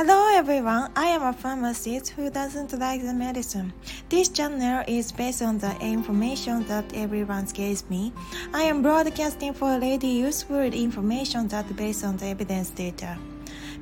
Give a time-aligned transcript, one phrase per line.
[0.00, 3.72] Hello everyone, I am a pharmacist who doesn't like the medicine.
[4.08, 8.12] This channel is based on the information that everyone gives me.
[8.52, 13.16] I am broadcasting for lady useful information that based on the evidence data.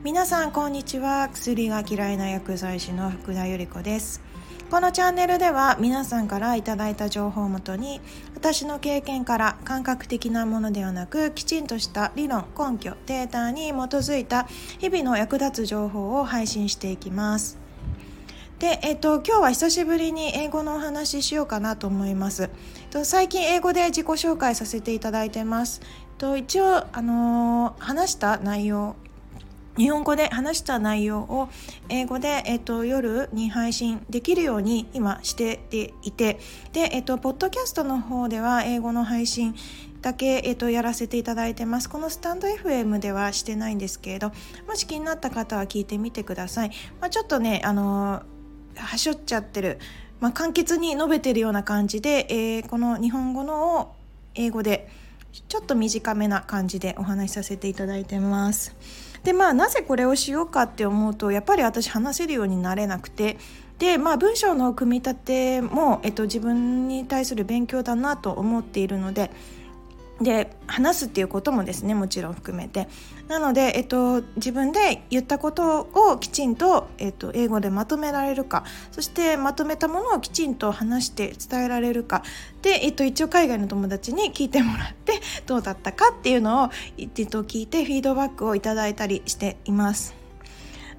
[0.05, 4.21] 皆さんこんにちは薬が嫌いな薬剤師の福田由里子です
[4.70, 8.02] このチャンネルでは皆さんからいただいた情報をもとに
[8.36, 14.44] 私の経験から感覚的なものではなくきちんとした理論根拠データに基づいた
[14.78, 17.58] 日々の役立つ情報を配信していきます
[18.60, 22.50] で、えっと、今日は久しぶりに英語のお話ししようかなと思います。
[22.92, 25.80] と最近英語で自己紹介させていただいてます。
[26.18, 28.98] と一応、あのー、話した内容
[29.80, 31.48] 日本語で話した内容を
[31.88, 35.62] 英語で、えっと、夜に配信できるように今して
[36.04, 36.38] いて
[36.74, 39.56] で、えっと、ポッドキャストの方では英語の配信
[40.02, 41.90] だけ、えっと、やらせていただいてます。
[41.90, 44.34] このスタンド FM ではしてないんですけれど、
[44.68, 46.72] もし気になった方は聞いてみてください。
[47.00, 48.24] まあ、ちょっとね、あの、
[48.76, 49.80] はしょっちゃってる、
[50.20, 53.96] まあ、簡潔に述べてるような感じで、えー、この日本語のを
[54.36, 54.90] 英語で
[55.32, 58.76] ちょっと短めな感じでお話しさせていただいてます。
[59.24, 63.38] でまあなぜこれをしようかって思うとやっぱり私話せるようになれなくて
[63.78, 69.32] でまあ文章の組み立ても、えっと、自分に対する勉強だなと思っているので
[70.22, 72.88] で話すっていうこともですねもちろん含めて。
[73.28, 78.64] なので、えっと、自分で言ったことをきちんと、えっと、英語でまとめられるか。
[78.92, 82.24] そしてまとめたものをきちんと話して伝えられるか。
[82.62, 90.19] で、えっと、一応海外の友達に聞いてもらってどうだったかっていうのを、えっと、聞いてフィードバックをいただいたりしています。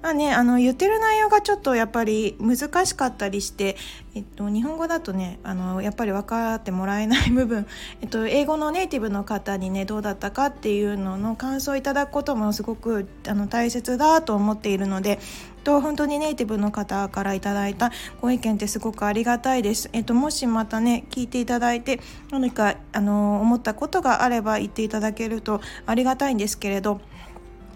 [0.01, 3.77] まあね、あの言ってる内容がちょっとやっぱり難しかったりして、
[4.15, 7.67] えっと、日本語だとねあのやっぱり分かってもらえない部分、
[8.01, 15.19] えっと、英語のネイティブの方にねどうだったかっていうのの感想をいただくこともすごくあの大切だと思っているので
[15.63, 17.91] と本当にネイティブの方からいただいた
[18.21, 19.89] ご意見ってすごくありがたいです。
[19.93, 21.99] えっと、もしまたね聞いていただいて
[22.31, 27.01] 何かあの思ったことがあれば言っていただけるとありがたいんですけれど。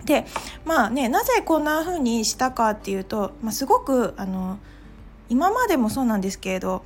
[0.05, 0.25] で
[0.63, 4.59] まあねなぜこんな風にしたかっていうと、まあ、すごくあの
[5.29, 6.83] 今までもそうなんですけれど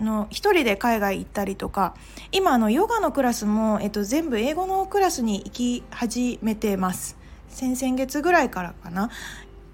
[0.00, 1.94] あの一人で海外行ったりとか
[2.32, 7.16] 今あのヨガのクラスも、えっと、全部英語のクラスに行き始めてます。
[7.48, 9.10] 先々月ぐらいからかな。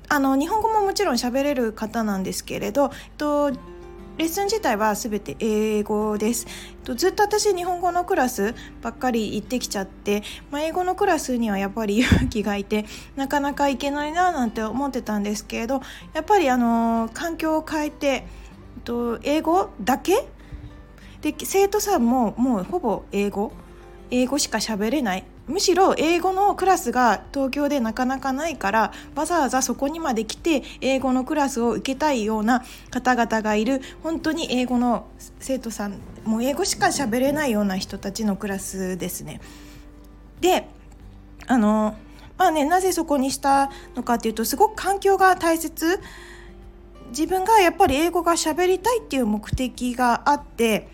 [0.08, 3.50] あの日本語ももちろん喋れる方なんですけれど、えっと、
[4.18, 6.46] レッスン自体は全て英語です。
[6.84, 12.84] ずっと私日本語のクラスばっかり行ってきちゃって、まあ、英語のクラスにはやっぱり勇気がいて
[13.16, 15.80] なかなか行けないななんて思ってたんですけれど
[16.12, 18.26] やっぱりあの環境を変えて
[19.22, 20.26] 英語だけ？
[21.20, 23.52] で生徒さんももうほぼ英語
[24.12, 25.24] 英語しか喋れない。
[25.48, 33.80] むしろ英語のクラスが東京でなかなかないからわざわざそこにまで来て英語のクラスを受けたいような方々がいる。
[34.02, 35.06] 本当に英語の
[35.40, 39.40] 生徒さんもう英語しか喋れないような人たちのクラスですね。
[40.42, 40.68] で
[41.46, 41.96] あの
[42.36, 46.00] まあねなぜそこにしたのかっていうとすごく環境が大切。
[47.08, 50.88] 自分がやっぱり英語が喋りたいっていう目的があって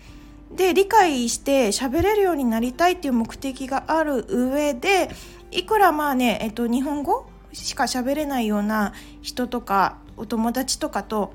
[0.51, 5.09] で理解して喋れるようになりたいっていう目的がある上で
[5.51, 11.33] いくらまあね、えっと、日本語しか喋れないような人とかお友達とかと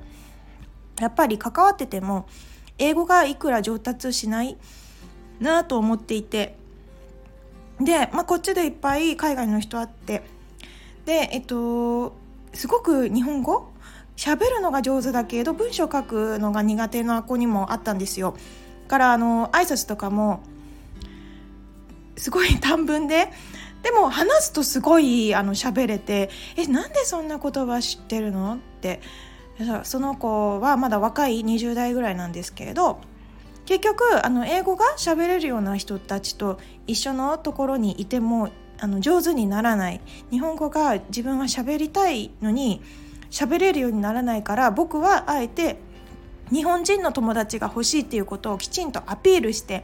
[0.99, 2.27] やっぱり関わってても
[2.77, 4.57] 英語がいくら上達しない
[5.39, 6.57] なと思っていて
[7.79, 10.23] で、まあ、こっちでいっぱい海外の人あって
[11.05, 12.15] でえっと
[12.53, 13.69] すごく日本語？
[14.15, 18.37] 喋るのが上手だけど文章書くのが苦手な子にもあったんですよ。
[18.87, 20.43] からあの挨拶とかも
[22.17, 23.31] すごい 短文で
[23.83, 29.01] でも話すとすごいあの喋れて「えなんでそんな言葉知ってるの?」って
[29.83, 32.99] その子はまだ若い20代ぐらいなんですけれど
[33.65, 38.49] 結局あの英語が喋れるような人たちと一緒のところにいても
[38.79, 40.01] あの上手にならない
[40.31, 42.81] 日本語が自分は喋りたいのに
[43.31, 45.77] 喋れるようにならないから僕はあえて
[46.51, 49.83] 日本人の友達が欲しいっていうことをきちんとアピールして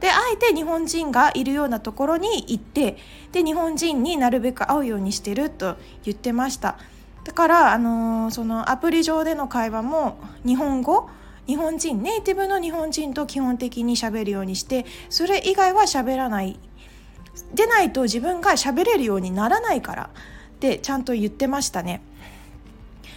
[0.00, 2.96] であえて日本人がいるようなところに行って
[3.32, 6.78] で日本人になるべく会うようにしてると言ってました。
[7.24, 11.08] だから、あのー、そのアプリ上での会話も日本語
[11.46, 16.58] 日本人ネイティブの日本人と基本的に喋るようにしてそれ以外は喋らない。
[17.54, 20.10] でないと自分が喋れるようにならないから。
[20.12, 22.02] ってちゃんと言ってましたね。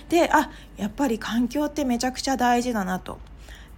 [0.10, 3.20] であやっぱり環境ってめちゃくちゃ大事だなと。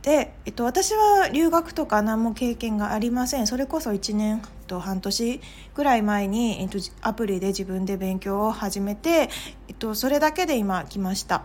[0.02, 5.42] で、えっと、私は留学とか何も経験がありませんそれこそ1年と半年
[5.76, 9.30] ぐらい前に、えっと、アプリで自分で勉強を始めて、
[9.68, 11.44] えっと、それだけで今来ました。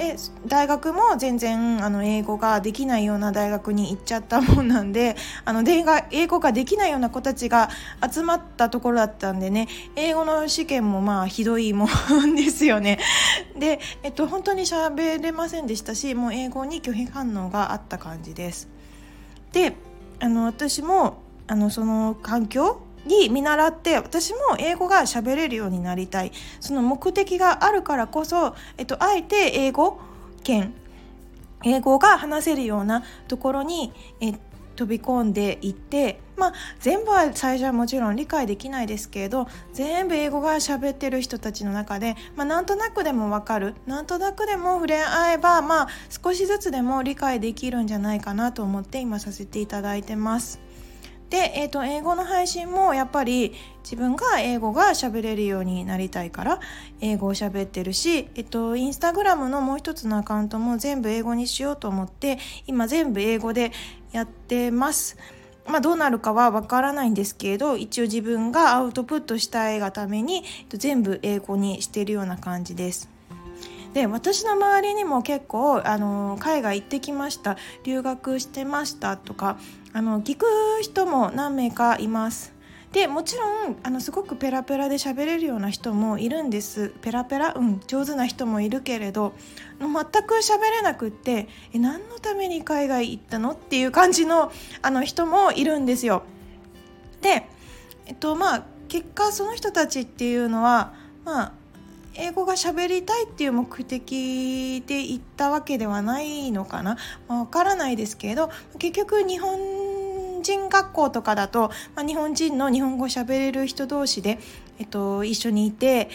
[0.00, 0.16] で
[0.46, 5.14] 大学も全然あの英語ができないような大学に行っちゃったもんなんで
[5.44, 7.68] あの英語ができないような子たちが
[8.10, 11.86] 集まったところだったんでね英語の試験もまあひどいも
[12.26, 12.98] んですよね。
[13.58, 18.68] で、えっと、本当に喋れませんでしたしもう英語に拒否反応があった感じです。
[19.52, 19.76] で
[20.18, 30.00] あの私もあのその環境に見習って私も英語が喋れるようになりたいその目的があるからこそ、えっと、あえて英語
[30.42, 30.74] 圏
[31.64, 34.34] 英語が話せるようなところにえ
[34.80, 50.60] 飛び込んでいってまあ全部は最初はもちろん理解できないですけれど全部英語が喋ってる人たちの中で、まあ、なんとなくでも分かるなんとなくでも触れ合えばまあ少しずつでも理解できるんじゃないかなと思って今させていただいてます。
[51.30, 53.54] で、えーと、英語の配信もやっぱり
[53.84, 56.60] 自分が英語が喋れるようになりたいから
[57.00, 63.72] 英語を喋ってるし、えっ、ー、と、インスタグラムのもう一つのアカウントも全部英語にしようと思って今全部英語で
[64.12, 65.16] やってます。
[65.66, 73.19] まあ、どうなるかはわからないんですけれど一応自分がアウトプットしたいがために全部英語にしてるような感じです。
[73.92, 79.58] で私の周りにも結構あの海外行ってきました留学してましたとか
[79.92, 80.46] あの聞く
[80.82, 82.54] 人も何名かいます。
[82.92, 89.32] でもちろんあのすごくペラペラで喋れるような人もいるんですペラペラうん上手な人もいるけれど
[89.78, 89.92] 全
[90.24, 93.52] く喋れなくってえ何のために海外行ったの？
[93.52, 94.50] っていう感じの
[94.82, 96.24] あの人もいるんですよ。
[97.20, 97.46] で
[98.06, 100.92] えっとまあ結果その人たちっていうのは
[101.24, 101.52] まあ
[102.14, 106.96] 英語が喋りたいっていう目的で行ったわけではないのかな、
[107.28, 114.38] まあ、分からないですけど結局日本人学校とかだと、まあ、日本人の日本語喋れる人同士で、
[114.78, 116.10] えっと、一緒にいて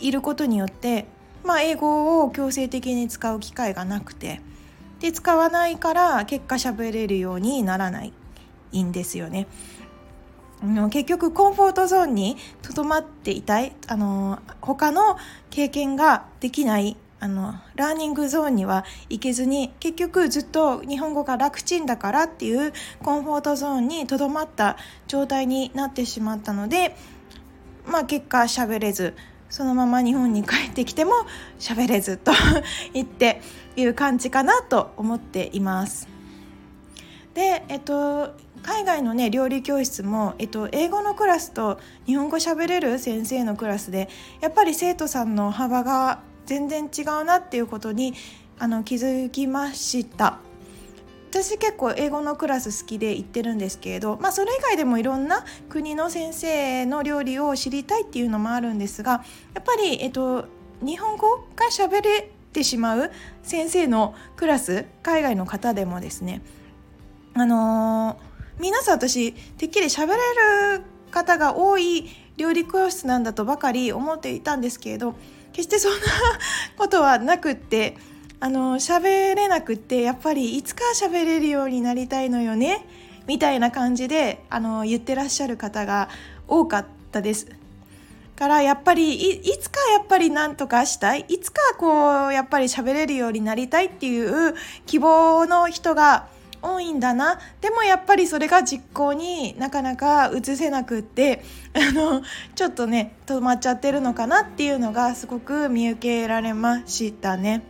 [0.00, 1.06] いることによって、
[1.44, 4.40] まあ、英語を強制的に使う機会がなくて
[5.00, 8.12] で使わないから結果喋れるようにならない
[8.82, 9.46] んですよね。
[10.62, 15.16] 結局コンフォートゾーンにとどまっていたいあの他の
[15.50, 22.72] 経験ができないあのラーニングゾーンには行けずに結局ずっと日本語が楽ちんだからっていう
[23.02, 24.76] コンフォートゾーンにとどまった
[25.08, 26.96] 状態になってしまったので
[27.86, 29.14] まあ結果喋れず
[29.48, 31.12] そのまま日本に帰ってきても
[31.58, 32.32] 喋れずと
[32.92, 33.40] 言って
[33.76, 36.08] いう感じかなと思っています。
[37.36, 38.34] で、えっと、
[38.66, 44.08] 海外のね料理教室も、えっと、英語のクラスと日本語喋れる先生のクラスで
[44.40, 48.14] やっぱり生徒さんの幅が全然違うなっていうことに
[48.58, 50.40] あの気づきました。
[51.30, 60.46] 私結構英語のクラス好きで行ってるんですけれど、まあ、それ以外でもいろんな国の先生の料理を知りたいっていうのもあるんですがやっぱり、えっと、
[60.80, 63.10] 日本語が喋れてしまう
[63.42, 66.40] 先生のクラス海外の方でもですね
[67.34, 70.14] あのー皆さん私てっきり喋れ
[70.78, 72.08] る方が多い
[72.38, 75.14] 料理教室なんだとばかり思っていたんですけれど
[75.52, 75.98] 決してそんな
[76.78, 77.96] ことはなくって
[78.40, 82.86] あの喋れなくってやっぱりいつか喋れるようになりたいのよね
[83.26, 86.08] みたいな感じであの言ってらっしゃる方が
[86.46, 87.46] 多かったです。
[88.36, 94.54] からやっぱりいつかやっぱり何とかしたいいつかこうやっぱり喋れるようになりたいっていう
[94.84, 96.28] 希望の人が
[96.66, 101.44] 多いんだなでもやっぱりそれが実行になかなか移せなくって
[101.74, 102.22] あの
[102.54, 107.62] ちょっとね止まっちゃってるのかなっていうのがすごく見受けられましたね。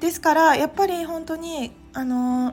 [0.00, 2.52] ですからやっぱり本当にあの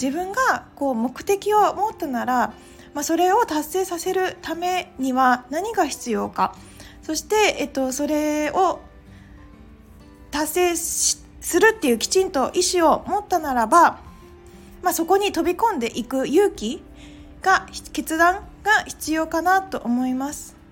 [0.00, 2.54] 自分がこう目的を持ったなら、
[2.94, 6.56] まあ、それを達成させるためには何が必要か
[7.02, 8.80] そして、えっと、それを
[10.30, 13.98] 達成するっていうきちんと意思を持ったならば
[14.82, 16.82] まあ、そこに飛び込んでいく勇気
[17.40, 20.62] が決断が必要かなと思います。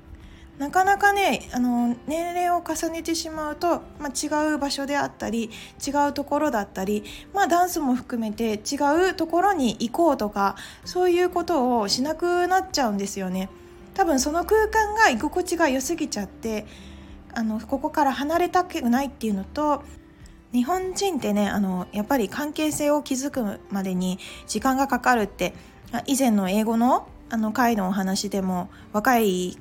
[0.58, 5.50] なかなかねあの年齢を重ねてしまうと、まあ、違う場所であったり
[5.84, 7.02] 違うところだったり、
[7.32, 8.76] まあ、ダンスも含めて違
[9.10, 13.48] うところに行こうとかそういうことをしなくなっちゃうんですよね。
[13.94, 16.66] 多分その空間が居心地が良すぎちゃって
[17.32, 19.82] あのここから離れたくないっていうのと
[20.52, 25.54] 日本人ってねあのやっぱり関係性を築くまでに時間がかかるって
[26.06, 29.56] 以前の英語のあの回のお話でも若い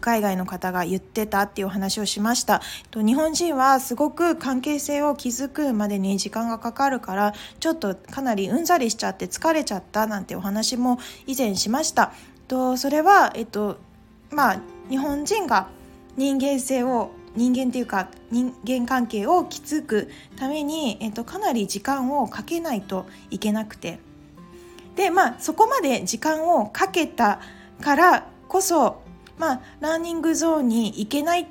[0.00, 2.60] 海外の方が言ってたっていうお話をしました。
[2.92, 12.12] 日本人はすごく関係性を築くまでに時間がかかるからちょっとかなりうんざりしちゃって疲れちゃったなんてお話も以前しました。
[12.48, 13.78] とそれはえっと
[14.30, 15.68] まあ日本人が
[16.16, 23.98] 人間性を人間っていうか人間関係を築くために、えっと、かなり時間をかけないといけなくて
[24.96, 27.40] でまあそこまで時間をかけた
[27.80, 29.02] からこそ
[29.38, 31.46] まあランニングゾーンに行けない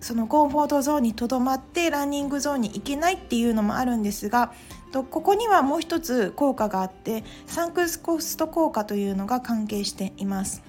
[0.00, 4.52] そのコンフォートゾーンにとどまってランニングゾーンに行けないっていうのもあるんですが
[4.92, 10.62] ここにはもう一つ効果があってサンクスコスト効果というのが関係しています。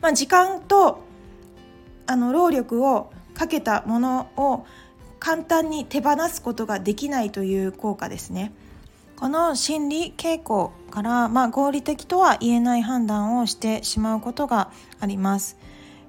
[0.00, 1.00] まあ、時間と
[2.06, 4.66] あの労力をかけたものを
[5.18, 8.52] 簡単に手放すことができないという効果ですね。
[9.16, 15.56] この心理傾向から、まあ、合理的とは言えない判断をしてしまうことがあります。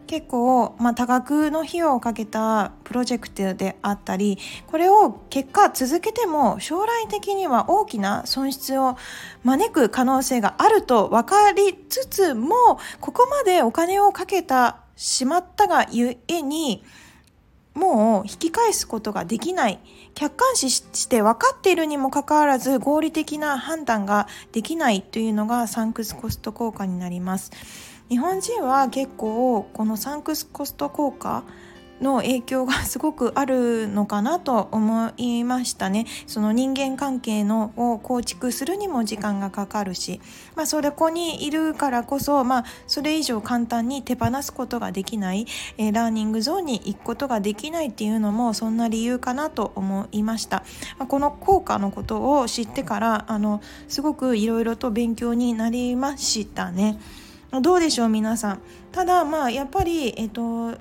[0.07, 4.37] 結構、まあ、多額の費用をかけたプロジェクトであったり
[4.67, 8.97] これを結果続けても将来的には大きな損失を
[9.43, 16.83] 招く可能性があると分かりつつもここまでお金をかけたしまったがゆえに
[17.73, 19.79] もう引き返すことができない
[20.13, 27.51] 客観視して分かっているにもかかわらず合理的な判断ができないというのがサンクスコスト効果になります。
[28.09, 31.43] 日本人は結構このサンクスコスト効果
[32.03, 36.05] の影響がすごくあるのかなと思いましたね。
[36.27, 40.21] その人間関係のを構築するにも時間がかかるし、
[40.55, 50.63] まあ、それこにいるからこそ、まあ、それ以上簡単に手放すことができない、えー、ラーニングゾーンに行くことができないっていうのもそんな理由かなと思いました、
[50.99, 56.99] まあ、この効果のことを知ってからあのすごくいろいろと勉強になりましたね。
[57.61, 58.61] どうでしょう皆さん。
[58.91, 60.71] ただまあやっぱりえっと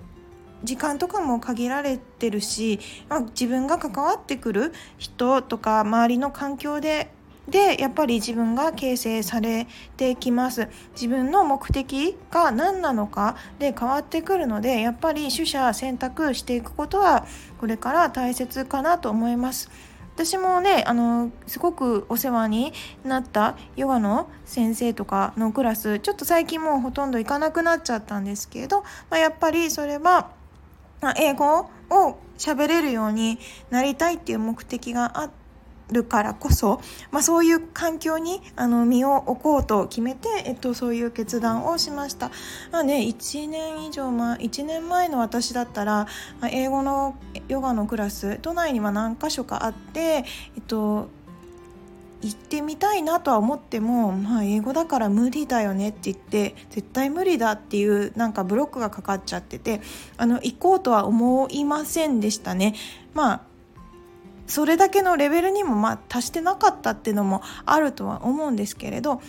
[0.64, 2.78] 時間とかも限られてるし、
[3.08, 7.12] まあ、自分が関わってくる人とか周りの環境で
[7.48, 9.66] でやっぱり自分が形成され
[9.96, 10.68] てきます。
[10.94, 17.26] 自分の目的が何なのかで変わってくるのでやっぱり取捨選択していくことは
[17.58, 19.70] これから大切かなと思います。
[20.14, 30.30] 私もねあのすごくお世話になったヨガの先生とかのクラスちょっと最近もうほとんど行かなくなっちゃったんですけど、まあ、やっぱりそれは
[31.16, 33.38] 英語を喋れるように
[33.70, 35.30] なりたいっていう目的があ
[35.90, 36.80] るからこそ、
[37.10, 42.30] まあ、そういう環境にあの身を置こうと決めて、えっと、そういう決断をしました、
[42.70, 46.06] まあね、1年以上前1年前の私だったら、
[46.50, 47.16] 英語の
[47.48, 50.24] ヨガのクラス都内には何箇所かあって、え
[50.60, 51.08] っと、
[52.22, 59.80] 行ってみたいなとは思っても、まあ、英語だから無理だよねって言って絶対無理だっていうなんかブロックがかかっちゃってて
[60.16, 62.74] あの行こうとは思いませんでしたね。
[63.12, 63.40] まあ
[64.46, 69.22] それだけのレベルにもまあ達してなかったっていうのもあるとは思うんですけれど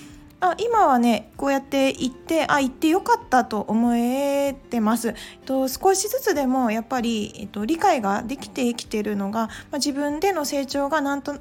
[0.43, 5.15] あ今はねこうやって行ってあ行ってよかったと思えてます。
[5.45, 11.39] と少しずつでもやっぱり、えっと、理解ができてきてるのが、まあ、自分での成長がなんと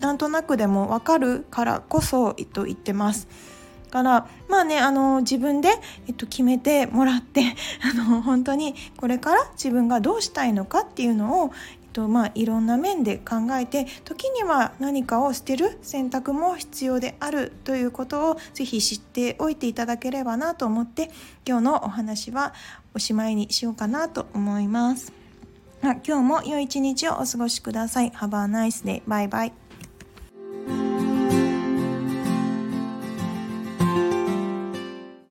[0.00, 3.28] なんとなくでも分かるからこそ、えっと、言ってます。
[3.88, 5.70] からまあねあの自分で、
[6.06, 7.42] えっと、決めてもらって
[7.82, 11.52] あの本当にこれから自分がどうしたいのかっていうのを、
[11.82, 21.10] えっとまあ、いろんな面で考えて時には何かを捨てる選択も必要であるということをぜひ知っておいていただければなと思って
[21.46, 22.52] 今日のお話は
[22.94, 25.12] おしまいにしようかなと思います。
[25.82, 28.10] 今日も良い一日をお過ごしください。
[28.10, 29.02] Have a nice day.
[29.04, 29.67] Bye bye.